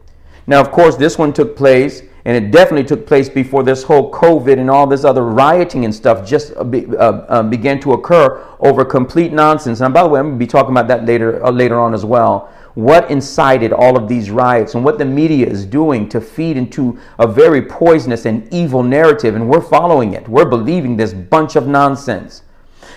Now, 0.48 0.62
of 0.62 0.72
course, 0.72 0.96
this 0.96 1.18
one 1.18 1.34
took 1.34 1.58
place, 1.58 2.03
and 2.24 2.34
it 2.34 2.50
definitely 2.50 2.86
took 2.86 3.06
place 3.06 3.27
before 3.27 3.62
this 3.62 3.84
whole 3.84 4.10
COVID 4.10 4.58
and 4.58 4.70
all 4.70 4.88
this 4.88 5.03
other 5.03 5.25
rioting 5.25 5.84
and 5.84 5.94
stuff 5.94 6.25
just 6.25 6.53
uh, 6.53 6.62
uh, 6.62 7.25
uh, 7.27 7.44
began 7.44 7.77
to 7.82 7.91
occur 7.91 8.41
over 8.62 8.86
complete 8.86 9.34
nonsense. 9.34 9.82
And 9.82 9.94
by 9.94 10.03
the 10.03 10.08
way, 10.08 10.22
I'm 10.22 10.27
going 10.27 10.39
to 10.39 10.46
be 10.46 10.48
talking 10.48 10.72
about 10.72 10.88
that 10.88 11.03
later, 11.03 11.46
uh, 11.46 11.51
later 11.51 11.77
on 11.77 11.94
as 11.94 12.06
well 12.06 12.50
what 12.75 13.12
incited 13.12 13.74
all 13.74 13.98
of 13.98 14.08
these 14.08 14.32
riots 14.32 14.75
and 14.75 14.86
what 14.86 14.98
the 14.98 15.03
media 15.03 15.46
is 15.46 15.65
doing 15.65 16.08
to 16.08 16.22
feed 16.22 16.56
into 16.56 16.98
a 17.18 17.27
very 17.27 17.62
poisonous 17.62 18.25
and 18.25 18.48
evil 18.53 18.84
narrative. 18.84 19.36
And 19.36 19.50
we're 19.50 19.60
following 19.60 20.13
it. 20.13 20.29
We're 20.29 20.46
believing 20.46 20.96
this 20.96 21.13
bunch 21.13 21.58
of 21.58 21.68
nonsense. 21.68 22.44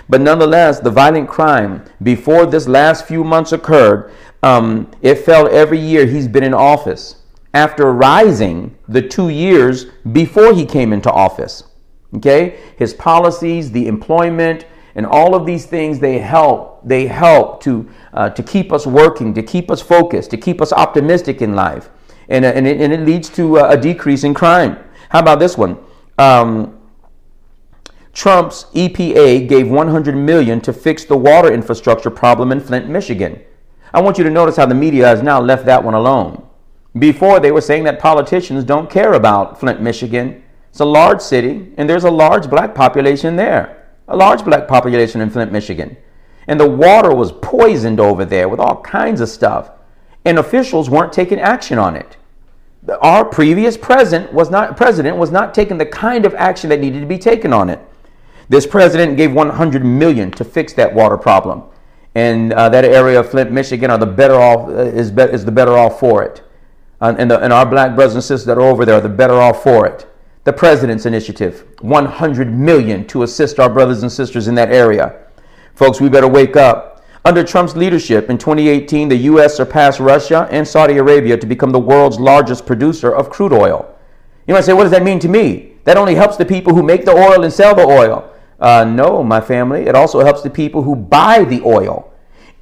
But 0.09 0.21
nonetheless, 0.21 0.81
the 0.81 0.91
violent 0.91 1.29
crime 1.29 1.85
before 2.03 2.47
this 2.47 2.69
last 2.69 3.07
few 3.07 3.25
months 3.25 3.53
occurred, 3.53 4.13
um, 4.43 4.91
it 5.01 5.17
fell 5.17 5.49
every 5.49 5.79
year 5.79 6.07
he's 6.07 6.29
been 6.29 6.45
in 6.45 6.55
office 6.55 7.17
after 7.55 7.93
rising 7.93 8.77
the 8.89 9.03
two 9.03 9.29
years 9.29 9.87
before 10.13 10.55
he 10.55 10.67
came 10.67 10.93
into 10.93 11.11
office. 11.11 11.65
Okay? 12.17 12.59
His 12.77 12.95
policies, 12.95 13.71
the 13.71 13.87
employment, 13.87 14.67
and 14.95 15.07
all 15.07 15.35
of 15.35 15.47
these 15.47 15.67
things 15.67 15.99
they 15.99 16.19
help 16.19 16.81
they 16.85 17.07
help 17.07 17.63
to 17.63 17.89
uh, 18.13 18.29
to 18.31 18.43
keep 18.43 18.73
us 18.73 18.87
working 18.87 19.33
to 19.35 19.43
keep 19.43 19.71
us 19.71 19.81
focused 19.81 20.31
to 20.31 20.37
keep 20.37 20.61
us 20.61 20.73
optimistic 20.73 21.41
in 21.41 21.55
life 21.55 21.89
and, 22.29 22.45
uh, 22.45 22.49
and, 22.49 22.67
it, 22.67 22.81
and 22.81 22.93
it 22.93 23.01
leads 23.01 23.29
to 23.31 23.59
uh, 23.59 23.71
a 23.71 23.77
decrease 23.77 24.25
in 24.25 24.35
crime 24.35 24.77
how 25.09 25.21
about 25.21 25.39
this 25.39 25.57
one 25.57 25.79
um, 26.19 26.79
trump's 28.13 28.65
epa 28.75 29.49
gave 29.49 29.69
100 29.69 30.17
million 30.17 30.61
to 30.61 30.73
fix 30.73 31.05
the 31.05 31.17
water 31.17 31.53
infrastructure 31.53 32.11
problem 32.11 32.53
in 32.53 32.61
flint 32.61 32.89
michigan 32.89 33.41
i 33.93 34.01
want 34.01 34.19
you 34.19 34.25
to 34.25 34.31
notice 34.31 34.57
how 34.57 34.67
the 34.67 34.75
media 34.75 35.07
has 35.07 35.23
now 35.23 35.41
left 35.41 35.65
that 35.65 35.83
one 35.83 35.95
alone 35.95 36.47
before 36.99 37.41
they 37.41 37.51
were 37.51 37.61
saying 37.61 37.85
that 37.85 37.99
politicians 37.99 38.65
don't 38.65 38.91
care 38.91 39.15
about 39.15 39.59
flint 39.59 39.81
michigan 39.81 40.43
it's 40.69 40.81
a 40.81 40.85
large 40.85 41.21
city 41.21 41.73
and 41.77 41.89
there's 41.89 42.05
a 42.05 42.11
large 42.11 42.51
black 42.51 42.75
population 42.75 43.37
there 43.37 43.83
a 44.09 44.17
large 44.17 44.45
black 44.45 44.69
population 44.69 45.21
in 45.21 45.31
Flint, 45.31 45.53
Michigan. 45.53 45.97
And 46.47 46.59
the 46.59 46.69
water 46.69 47.15
was 47.15 47.33
poisoned 47.33 48.01
over 48.01 48.25
there 48.25 48.49
with 48.49 48.61
all 48.61 48.81
kinds 48.83 49.21
of 49.21 49.29
stuff. 49.29 49.71
And 50.25 50.39
officials 50.39 50.91
weren't 50.91 51.13
taking 51.13 51.41
action 51.41 51.79
on 51.79 51.97
it. 51.97 52.17
Our 53.01 53.25
previous 53.25 53.77
president 53.77 54.33
was 54.33 54.51
not 54.51 54.77
president 54.77 55.17
was 55.17 55.31
not 55.31 55.55
taking 55.55 55.79
the 55.79 55.87
kind 55.87 56.27
of 56.27 56.35
action 56.35 56.71
that 56.71 56.81
needed 56.81 57.01
to 57.01 57.07
be 57.07 57.19
taken 57.19 57.53
on 57.53 57.71
it. 57.71 57.81
This 58.53 58.67
president 58.67 59.17
gave 59.17 59.33
100 59.33 59.83
million 59.83 60.31
to 60.33 60.45
fix 60.45 60.75
that 60.75 60.93
water 60.93 61.17
problem, 61.17 61.63
and 62.15 62.53
uh, 62.53 62.69
that 62.69 62.85
area 62.85 63.19
of 63.19 63.31
Flint, 63.31 63.51
Michigan, 63.51 63.91
are 63.91 63.97
the 63.97 64.05
better 64.05 64.35
off 64.35 64.69
uh, 64.69 64.73
is, 64.73 65.11
be, 65.11 65.23
is 65.23 65.47
the 65.47 65.51
better 65.51 65.79
off 65.79 65.99
for 65.99 66.23
it. 66.23 66.43
And, 67.01 67.31
the, 67.31 67.41
and 67.41 67.51
our 67.51 67.65
black 67.65 67.95
brothers 67.95 68.15
and 68.15 68.23
sisters 68.23 68.45
that 68.45 68.59
are 68.59 68.61
over 68.61 68.85
there 68.85 68.97
are 68.97 69.01
the 69.01 69.09
better 69.09 69.41
off 69.41 69.63
for 69.63 69.87
it. 69.87 70.07
The 70.45 70.53
president's 70.53 71.07
initiative 71.07 71.67
100 71.81 72.53
million 72.53 73.07
to 73.07 73.23
assist 73.23 73.59
our 73.59 73.71
brothers 73.71 74.03
and 74.03 74.13
sisters 74.13 74.49
in 74.49 74.55
that 74.57 74.71
area. 74.71 75.19
Folks 75.75 75.99
we 75.99 76.11
better 76.11 76.29
wake 76.29 76.55
up. 76.55 77.03
Under 77.25 77.43
trump's 77.43 77.75
leadership 77.75 78.29
in 78.29 78.37
2018 78.37 79.09
the 79.09 79.17
u.s 79.17 79.57
surpassed 79.57 79.99
russia 79.99 80.47
and 80.51 80.69
saudi 80.69 80.99
arabia 80.99 81.39
to 81.39 81.47
become 81.47 81.71
the 81.71 81.79
world's 81.79 82.21
largest 82.21 82.67
producer 82.67 83.15
of 83.15 83.31
crude 83.31 83.55
oil. 83.55 83.99
You 84.47 84.53
might 84.53 84.65
say 84.65 84.75
what 84.75 84.83
does 84.83 84.93
that 84.93 85.05
mean 85.05 85.21
to 85.21 85.29
me? 85.29 85.73
That 85.85 85.97
only 85.97 86.17
helps 86.17 86.37
the 86.37 86.45
people 86.45 86.75
who 86.75 86.83
make 86.83 87.07
the 87.07 87.13
oil 87.13 87.45
and 87.45 87.53
sell 87.53 87.75
the 87.75 87.87
oil 87.87 88.29
uh, 88.63 88.85
no 88.85 89.23
my 89.23 89.41
family. 89.41 89.83
It 89.83 89.95
also 89.95 90.21
helps 90.21 90.43
the 90.43 90.51
people 90.51 90.83
who 90.83 90.95
buy 90.97 91.45
the 91.45 91.61
oil. 91.63 92.13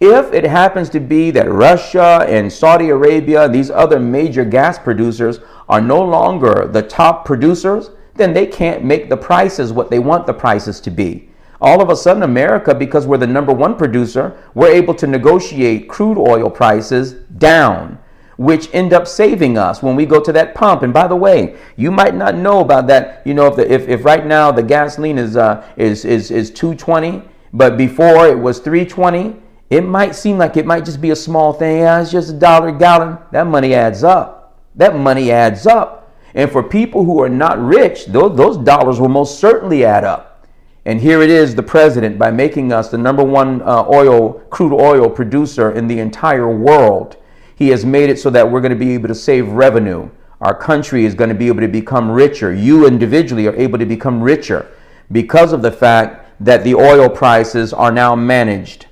If 0.00 0.32
it 0.32 0.44
happens 0.44 0.88
to 0.90 1.00
be 1.00 1.30
that 1.32 1.52
Russia 1.52 2.24
and 2.26 2.50
Saudi 2.50 2.88
Arabia, 2.88 3.48
these 3.48 3.70
other 3.70 4.00
major 4.00 4.46
gas 4.46 4.78
producers, 4.78 5.40
are 5.68 5.80
no 5.80 6.02
longer 6.02 6.66
the 6.66 6.82
top 6.82 7.26
producers, 7.26 7.90
then 8.14 8.32
they 8.32 8.46
can't 8.46 8.82
make 8.82 9.10
the 9.10 9.16
prices 9.16 9.74
what 9.74 9.90
they 9.90 9.98
want 9.98 10.26
the 10.26 10.32
prices 10.32 10.80
to 10.80 10.90
be. 10.90 11.28
All 11.60 11.82
of 11.82 11.90
a 11.90 11.96
sudden, 11.96 12.22
America, 12.22 12.74
because 12.74 13.06
we're 13.06 13.18
the 13.18 13.26
number 13.26 13.52
one 13.52 13.76
producer, 13.76 14.42
we're 14.54 14.72
able 14.72 14.94
to 14.94 15.06
negotiate 15.06 15.90
crude 15.90 16.16
oil 16.16 16.48
prices 16.48 17.12
down, 17.36 17.98
which 18.40 18.74
end 18.74 18.94
up 18.94 19.06
saving 19.06 19.58
us 19.58 19.82
when 19.82 19.94
we 19.94 20.06
go 20.06 20.18
to 20.18 20.32
that 20.32 20.54
pump. 20.54 20.82
And 20.82 20.94
by 20.94 21.06
the 21.06 21.14
way, 21.14 21.58
you 21.76 21.90
might 21.90 22.14
not 22.14 22.34
know 22.34 22.60
about 22.60 22.86
that. 22.86 23.20
You 23.26 23.34
know, 23.34 23.46
if, 23.48 23.56
the, 23.56 23.70
if, 23.70 23.86
if 23.86 24.02
right 24.02 24.24
now 24.24 24.50
the 24.50 24.62
gasoline 24.62 25.18
is, 25.18 25.36
uh, 25.36 25.62
is, 25.76 26.06
is, 26.06 26.30
is 26.30 26.50
220, 26.50 27.22
but 27.52 27.76
before 27.76 28.26
it 28.28 28.38
was 28.38 28.58
320, 28.60 29.36
it 29.68 29.82
might 29.82 30.14
seem 30.14 30.38
like 30.38 30.56
it 30.56 30.64
might 30.64 30.86
just 30.86 31.02
be 31.02 31.10
a 31.10 31.16
small 31.16 31.52
thing. 31.52 31.80
Yeah, 31.80 32.00
it's 32.00 32.10
just 32.10 32.30
a 32.30 32.32
dollar 32.32 32.68
a 32.68 32.72
gallon. 32.72 33.18
That 33.30 33.46
money 33.46 33.74
adds 33.74 34.02
up. 34.02 34.58
That 34.74 34.96
money 34.96 35.30
adds 35.30 35.66
up. 35.66 36.10
And 36.32 36.50
for 36.50 36.62
people 36.62 37.04
who 37.04 37.22
are 37.22 37.28
not 37.28 37.62
rich, 37.62 38.06
those, 38.06 38.38
those 38.38 38.56
dollars 38.56 38.98
will 38.98 39.10
most 39.10 39.38
certainly 39.38 39.84
add 39.84 40.04
up. 40.04 40.48
And 40.86 40.98
here 40.98 41.20
it 41.20 41.28
is, 41.28 41.54
the 41.54 41.62
president, 41.62 42.18
by 42.18 42.30
making 42.30 42.72
us 42.72 42.88
the 42.88 42.96
number 42.96 43.22
one 43.22 43.60
uh, 43.60 43.84
oil, 43.86 44.40
crude 44.48 44.72
oil 44.72 45.10
producer 45.10 45.72
in 45.72 45.88
the 45.88 45.98
entire 45.98 46.48
world, 46.48 47.18
he 47.60 47.68
has 47.68 47.86
made 47.86 48.10
it 48.10 48.18
so 48.18 48.30
that 48.30 48.50
we're 48.50 48.60
going 48.60 48.72
to 48.72 48.76
be 48.76 48.94
able 48.94 49.06
to 49.06 49.14
save 49.14 49.46
revenue. 49.50 50.10
Our 50.40 50.56
country 50.56 51.04
is 51.04 51.14
going 51.14 51.30
to 51.30 51.36
be 51.36 51.46
able 51.46 51.60
to 51.60 51.68
become 51.68 52.10
richer. 52.10 52.52
You 52.52 52.88
individually 52.88 53.46
are 53.46 53.54
able 53.54 53.78
to 53.78 53.86
become 53.86 54.20
richer 54.20 54.66
because 55.12 55.52
of 55.52 55.62
the 55.62 55.70
fact 55.70 56.26
that 56.44 56.64
the 56.64 56.74
oil 56.74 57.08
prices 57.08 57.72
are 57.72 57.92
now 57.92 58.16
managed 58.16 58.86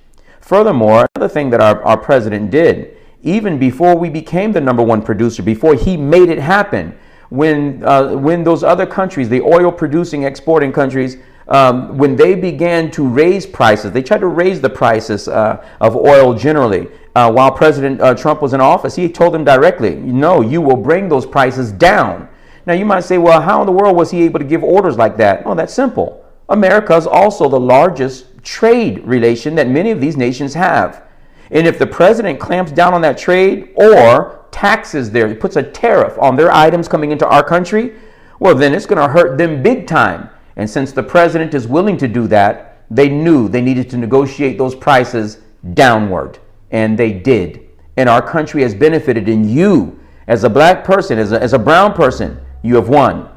Furthermore, 0.48 1.06
another 1.14 1.28
thing 1.28 1.50
that 1.50 1.60
our, 1.60 1.82
our 1.84 1.98
president 1.98 2.50
did, 2.50 2.96
even 3.22 3.58
before 3.58 3.94
we 3.94 4.08
became 4.08 4.50
the 4.50 4.60
number 4.62 4.82
one 4.82 5.02
producer, 5.02 5.42
before 5.42 5.74
he 5.74 5.94
made 5.94 6.30
it 6.30 6.38
happen, 6.38 6.98
when, 7.28 7.84
uh, 7.84 8.14
when 8.14 8.44
those 8.44 8.64
other 8.64 8.86
countries, 8.86 9.28
the 9.28 9.42
oil 9.42 9.70
producing, 9.70 10.22
exporting 10.22 10.72
countries, 10.72 11.18
um, 11.48 11.96
when 11.96 12.14
they 12.16 12.34
began 12.34 12.90
to 12.90 13.06
raise 13.06 13.46
prices, 13.46 13.92
they 13.92 14.02
tried 14.02 14.20
to 14.20 14.26
raise 14.26 14.60
the 14.60 14.70
prices 14.70 15.28
uh, 15.28 15.64
of 15.80 15.96
oil 15.96 16.34
generally. 16.34 16.88
Uh, 17.14 17.32
while 17.32 17.50
President 17.50 18.00
uh, 18.00 18.14
Trump 18.14 18.42
was 18.42 18.52
in 18.52 18.60
office, 18.60 18.94
he 18.94 19.08
told 19.08 19.34
them 19.34 19.44
directly, 19.44 19.96
no, 19.96 20.40
you 20.40 20.60
will 20.60 20.76
bring 20.76 21.08
those 21.08 21.26
prices 21.26 21.72
down. 21.72 22.28
Now, 22.66 22.74
you 22.74 22.84
might 22.84 23.00
say, 23.00 23.16
well, 23.16 23.40
how 23.40 23.60
in 23.60 23.66
the 23.66 23.72
world 23.72 23.96
was 23.96 24.10
he 24.10 24.22
able 24.22 24.38
to 24.38 24.44
give 24.44 24.62
orders 24.62 24.98
like 24.98 25.16
that? 25.16 25.44
Well, 25.44 25.54
that's 25.54 25.72
simple. 25.72 26.24
America 26.50 26.94
is 26.94 27.06
also 27.06 27.48
the 27.48 27.58
largest 27.58 28.26
trade 28.42 29.02
relation 29.04 29.54
that 29.54 29.68
many 29.68 29.90
of 29.90 30.00
these 30.00 30.16
nations 30.16 30.54
have. 30.54 31.02
And 31.50 31.66
if 31.66 31.78
the 31.78 31.86
president 31.86 32.38
clamps 32.38 32.72
down 32.72 32.92
on 32.92 33.00
that 33.00 33.16
trade 33.16 33.70
or 33.74 34.46
taxes 34.50 35.10
there, 35.10 35.34
puts 35.34 35.56
a 35.56 35.62
tariff 35.62 36.18
on 36.18 36.36
their 36.36 36.52
items 36.52 36.88
coming 36.88 37.10
into 37.10 37.26
our 37.26 37.42
country, 37.42 37.94
well, 38.38 38.54
then 38.54 38.74
it's 38.74 38.86
going 38.86 39.00
to 39.00 39.12
hurt 39.12 39.38
them 39.38 39.62
big 39.62 39.86
time. 39.86 40.28
And 40.58 40.68
since 40.68 40.92
the 40.92 41.02
president 41.02 41.54
is 41.54 41.66
willing 41.66 41.96
to 41.98 42.08
do 42.08 42.26
that, 42.26 42.82
they 42.90 43.08
knew 43.08 43.48
they 43.48 43.60
needed 43.60 43.88
to 43.90 43.96
negotiate 43.96 44.58
those 44.58 44.74
prices 44.74 45.38
downward. 45.74 46.38
And 46.72 46.98
they 46.98 47.12
did. 47.12 47.68
And 47.96 48.08
our 48.08 48.20
country 48.20 48.62
has 48.62 48.74
benefited. 48.74 49.28
And 49.28 49.48
you, 49.48 49.98
as 50.26 50.44
a 50.44 50.50
black 50.50 50.84
person, 50.84 51.18
as 51.18 51.32
a, 51.32 51.40
as 51.40 51.52
a 51.52 51.58
brown 51.58 51.94
person, 51.94 52.40
you 52.62 52.74
have 52.74 52.88
won. 52.88 53.30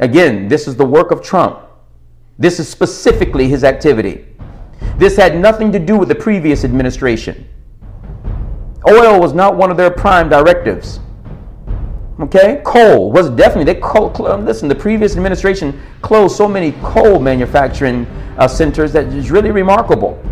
Again, 0.00 0.48
this 0.48 0.66
is 0.66 0.76
the 0.76 0.84
work 0.84 1.12
of 1.12 1.22
Trump. 1.22 1.60
This 2.38 2.58
is 2.58 2.68
specifically 2.68 3.46
his 3.48 3.62
activity. 3.62 4.26
This 4.96 5.16
had 5.16 5.38
nothing 5.38 5.70
to 5.72 5.78
do 5.78 5.96
with 5.96 6.08
the 6.08 6.14
previous 6.14 6.64
administration. 6.64 7.48
Oil 8.88 9.20
was 9.20 9.32
not 9.32 9.56
one 9.56 9.70
of 9.70 9.76
their 9.76 9.90
prime 9.90 10.28
directives. 10.28 10.98
Okay, 12.22 12.62
coal 12.64 13.10
was 13.10 13.30
definitely 13.30 13.72
they 13.72 13.80
coal, 13.80 14.12
listen. 14.38 14.68
The 14.68 14.76
previous 14.76 15.16
administration 15.16 15.80
closed 16.02 16.36
so 16.36 16.46
many 16.46 16.70
coal 16.80 17.18
manufacturing 17.18 18.06
uh, 18.38 18.46
centers 18.46 18.92
that 18.92 19.06
is 19.06 19.32
really 19.32 19.50
remarkable. 19.50 20.22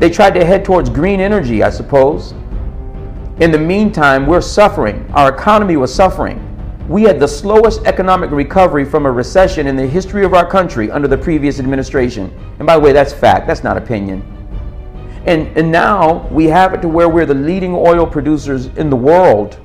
They 0.00 0.10
tried 0.10 0.34
to 0.34 0.44
head 0.44 0.64
towards 0.64 0.90
green 0.90 1.20
energy, 1.20 1.62
I 1.62 1.70
suppose. 1.70 2.32
In 3.38 3.52
the 3.52 3.58
meantime, 3.58 4.26
we're 4.26 4.40
suffering. 4.40 5.08
Our 5.12 5.32
economy 5.32 5.76
was 5.76 5.94
suffering. 5.94 6.42
We 6.88 7.02
had 7.02 7.20
the 7.20 7.28
slowest 7.28 7.82
economic 7.84 8.32
recovery 8.32 8.84
from 8.84 9.06
a 9.06 9.12
recession 9.12 9.68
in 9.68 9.76
the 9.76 9.86
history 9.86 10.24
of 10.24 10.34
our 10.34 10.48
country 10.48 10.90
under 10.90 11.06
the 11.06 11.18
previous 11.18 11.60
administration. 11.60 12.36
And 12.58 12.66
by 12.66 12.74
the 12.74 12.80
way, 12.80 12.92
that's 12.92 13.12
fact, 13.12 13.46
that's 13.46 13.62
not 13.62 13.76
opinion. 13.76 14.22
And, 15.24 15.56
and 15.56 15.70
now 15.70 16.26
we 16.32 16.46
have 16.46 16.74
it 16.74 16.82
to 16.82 16.88
where 16.88 17.08
we're 17.08 17.26
the 17.26 17.34
leading 17.34 17.74
oil 17.74 18.06
producers 18.06 18.66
in 18.76 18.90
the 18.90 18.96
world. 18.96 19.60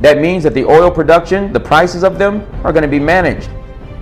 That 0.00 0.18
means 0.18 0.42
that 0.44 0.54
the 0.54 0.64
oil 0.64 0.90
production, 0.90 1.52
the 1.52 1.60
prices 1.60 2.04
of 2.04 2.18
them, 2.18 2.46
are 2.64 2.72
going 2.72 2.82
to 2.82 2.88
be 2.88 2.98
managed. 2.98 3.50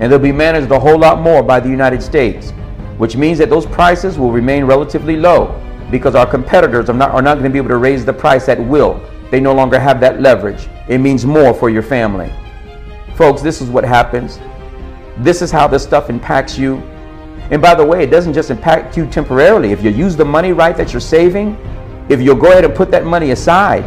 And 0.00 0.10
they'll 0.12 0.18
be 0.20 0.32
managed 0.32 0.70
a 0.70 0.78
whole 0.78 0.98
lot 0.98 1.20
more 1.20 1.42
by 1.42 1.58
the 1.58 1.68
United 1.68 2.02
States, 2.02 2.52
which 2.98 3.16
means 3.16 3.38
that 3.38 3.50
those 3.50 3.66
prices 3.66 4.16
will 4.16 4.30
remain 4.30 4.64
relatively 4.64 5.16
low 5.16 5.60
because 5.90 6.14
our 6.14 6.26
competitors 6.26 6.88
are 6.88 6.94
not, 6.94 7.10
are 7.10 7.22
not 7.22 7.34
going 7.34 7.44
to 7.44 7.50
be 7.50 7.58
able 7.58 7.70
to 7.70 7.78
raise 7.78 8.04
the 8.04 8.12
price 8.12 8.48
at 8.48 8.60
will. 8.60 9.00
They 9.30 9.40
no 9.40 9.52
longer 9.52 9.80
have 9.80 10.00
that 10.00 10.20
leverage. 10.20 10.68
It 10.88 10.98
means 10.98 11.26
more 11.26 11.52
for 11.52 11.68
your 11.68 11.82
family. 11.82 12.32
Folks, 13.16 13.42
this 13.42 13.60
is 13.60 13.68
what 13.68 13.84
happens. 13.84 14.38
This 15.18 15.42
is 15.42 15.50
how 15.50 15.66
this 15.66 15.82
stuff 15.82 16.10
impacts 16.10 16.56
you. 16.56 16.76
And 17.50 17.60
by 17.60 17.74
the 17.74 17.84
way, 17.84 18.04
it 18.04 18.10
doesn't 18.10 18.34
just 18.34 18.50
impact 18.50 18.96
you 18.96 19.06
temporarily. 19.06 19.72
If 19.72 19.82
you 19.82 19.90
use 19.90 20.14
the 20.14 20.24
money 20.24 20.52
right 20.52 20.76
that 20.76 20.92
you're 20.92 21.00
saving, 21.00 21.56
if 22.08 22.20
you'll 22.20 22.36
go 22.36 22.52
ahead 22.52 22.64
and 22.64 22.74
put 22.74 22.90
that 22.92 23.04
money 23.04 23.32
aside 23.32 23.84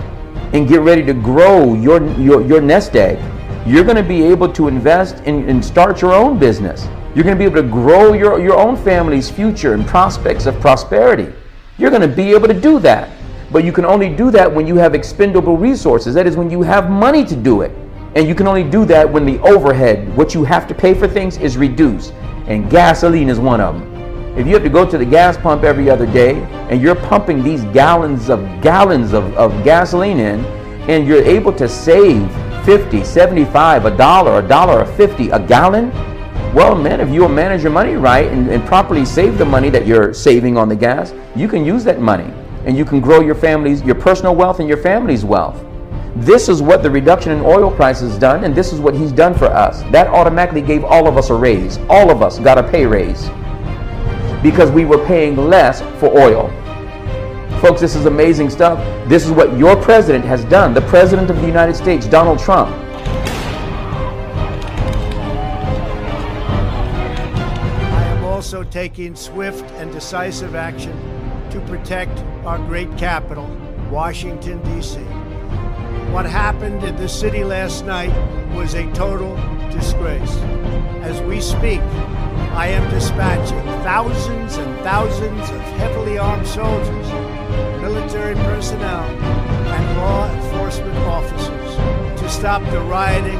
and 0.54 0.68
get 0.68 0.82
ready 0.82 1.04
to 1.04 1.14
grow 1.14 1.74
your, 1.74 2.06
your, 2.20 2.42
your 2.46 2.62
nest 2.62 2.96
egg, 2.96 3.20
you're 3.66 3.84
going 3.84 3.96
to 3.96 4.04
be 4.04 4.24
able 4.24 4.52
to 4.54 4.68
invest 4.68 5.16
and, 5.26 5.50
and 5.50 5.64
start 5.64 6.02
your 6.02 6.14
own 6.14 6.40
business. 6.40 6.88
You're 7.14 7.24
going 7.24 7.38
to 7.38 7.40
be 7.40 7.46
able 7.46 7.62
to 7.62 7.68
grow 7.68 8.14
your, 8.14 8.40
your 8.40 8.58
own 8.58 8.76
family's 8.76 9.30
future 9.30 9.74
and 9.74 9.86
prospects 9.86 10.46
of 10.46 10.60
prosperity. 10.60 11.32
You're 11.78 11.90
going 11.90 12.02
to 12.02 12.16
be 12.16 12.32
able 12.32 12.48
to 12.48 12.60
do 12.60 12.80
that. 12.80 13.10
But 13.52 13.66
you 13.66 13.74
can 13.74 13.86
only 13.86 14.14
do 14.16 14.32
that 14.32 14.52
when 14.52 14.66
you 14.66 14.78
have 14.78 14.96
expendable 14.96 15.58
resources. 15.58 16.14
That 16.14 16.26
is 16.26 16.38
when 16.38 16.50
you 16.50 16.62
have 16.62 16.90
money 16.90 17.26
to 17.26 17.36
do 17.36 17.62
it. 17.62 17.72
And 18.16 18.28
you 18.28 18.34
can 18.34 18.48
only 18.48 18.64
do 18.64 18.86
that 18.86 19.10
when 19.10 19.26
the 19.26 19.40
overhead, 19.40 20.16
what 20.16 20.34
you 20.34 20.44
have 20.46 20.68
to 20.68 20.74
pay 20.74 20.94
for 20.94 21.08
things, 21.08 21.38
is 21.38 21.58
reduced. 21.58 22.14
And 22.48 22.70
gasoline 22.70 23.30
is 23.30 23.40
one 23.40 23.62
of 23.62 23.80
them. 23.80 23.91
If 24.38 24.48
you 24.48 24.54
have 24.54 24.64
to 24.64 24.70
go 24.70 24.90
to 24.90 24.98
the 24.98 25.06
gas 25.06 25.36
pump 25.36 25.64
every 25.64 25.90
other 25.90 26.06
day 26.06 26.42
and 26.70 26.82
you're 26.82 26.96
pumping 26.96 27.44
these 27.44 27.66
gallons 27.66 28.30
of 28.30 28.40
gallons 28.62 29.12
of, 29.12 29.26
of 29.36 29.52
gasoline 29.66 30.20
in, 30.20 30.46
and 30.90 31.06
you're 31.06 31.22
able 31.22 31.52
to 31.52 31.68
save 31.68 32.32
50, 32.66 33.04
75, 33.04 33.86
a 33.86 33.98
dollar, 33.98 34.40
a 34.40 34.48
dollar, 34.48 34.84
a 34.84 34.96
50 34.96 35.32
a 35.32 35.48
gallon, 35.48 35.92
well, 36.56 36.76
man, 36.76 37.02
if 37.02 37.10
you 37.10 37.28
manage 37.28 37.62
your 37.62 37.74
money 37.74 37.96
right 37.96 38.32
and, 38.32 38.50
and 38.50 38.66
properly 38.66 39.04
save 39.04 39.38
the 39.38 39.44
money 39.44 39.70
that 39.70 39.86
you're 39.86 40.14
saving 40.14 40.58
on 40.58 40.70
the 40.70 40.78
gas, 40.78 41.14
you 41.36 41.50
can 41.50 41.66
use 41.66 41.84
that 41.84 42.00
money 42.00 42.34
and 42.66 42.78
you 42.78 42.86
can 42.86 43.02
grow 43.02 43.20
your 43.20 43.36
family's, 43.36 43.82
your 43.82 43.96
personal 43.96 44.34
wealth 44.34 44.62
and 44.62 44.70
your 44.70 44.78
family's 44.78 45.26
wealth. 45.26 45.62
This 46.16 46.48
is 46.48 46.62
what 46.62 46.84
the 46.84 46.90
reduction 46.90 47.34
in 47.34 47.42
oil 47.42 47.70
prices 47.70 48.18
done, 48.18 48.46
and 48.46 48.56
this 48.56 48.72
is 48.72 48.80
what 48.80 48.96
he's 48.96 49.12
done 49.12 49.34
for 49.34 49.48
us. 49.48 49.82
That 49.92 50.08
automatically 50.08 50.62
gave 50.62 50.86
all 50.86 51.08
of 51.08 51.18
us 51.18 51.30
a 51.30 51.36
raise. 51.36 51.80
All 51.90 52.10
of 52.10 52.22
us 52.22 52.40
got 52.40 52.58
a 52.58 52.64
pay 52.64 52.86
raise 52.86 53.30
because 54.42 54.72
we 54.72 54.86
were 54.86 55.06
paying 55.06 55.36
less 55.36 55.82
for 56.00 56.08
oil. 56.18 56.50
Folks, 57.62 57.80
this 57.80 57.96
is 57.96 58.06
amazing 58.08 58.50
stuff. 58.50 58.80
This 59.08 59.24
is 59.26 59.32
what 59.32 59.56
your 59.58 59.76
president 59.76 60.26
has 60.26 60.44
done. 60.46 60.74
The 60.74 60.82
president 60.82 61.30
of 61.30 61.40
the 61.42 61.46
United 61.46 61.76
States, 61.76 62.08
Donald 62.08 62.40
Trump. 62.40 62.72
I 67.92 68.04
am 68.18 68.24
also 68.24 68.64
taking 68.64 69.16
swift 69.16 69.70
and 69.74 69.92
decisive 69.92 70.56
action 70.56 70.98
to 71.52 71.60
protect 71.68 72.18
our 72.46 72.58
great 72.58 72.98
capital, 72.98 73.46
Washington, 73.92 74.60
D.C. 74.64 75.00
What 76.12 76.26
happened 76.26 76.84
in 76.84 76.96
the 76.96 77.08
city 77.08 77.44
last 77.44 77.86
night 77.86 78.12
was 78.56 78.74
a 78.74 78.92
total 78.94 79.36
disgrace. 79.70 80.36
As 81.04 81.22
we 81.22 81.40
speak, 81.40 81.82
I 82.54 82.68
am 82.68 82.90
dispatching 82.90 83.64
thousands 83.84 84.58
and 84.58 84.80
thousands 84.82 85.50
of 85.50 85.62
heavily 85.80 86.18
armed 86.18 86.48
soldiers, 86.48 87.08
military 87.82 88.36
personnel, 88.36 89.04
and 89.04 89.98
law 89.98 90.30
enforcement 90.30 90.98
officers 91.00 92.20
to 92.22 92.30
stop 92.30 92.62
the 92.72 92.82
rioting, 92.82 93.40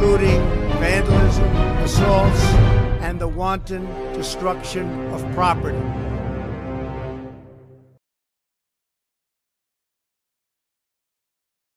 looting, 0.00 0.40
vandalism, 0.80 1.44
assaults, 1.84 2.42
and 3.00 3.20
the 3.20 3.28
wanton 3.28 3.86
destruction 4.14 4.88
of 5.12 5.22
property 5.34 6.09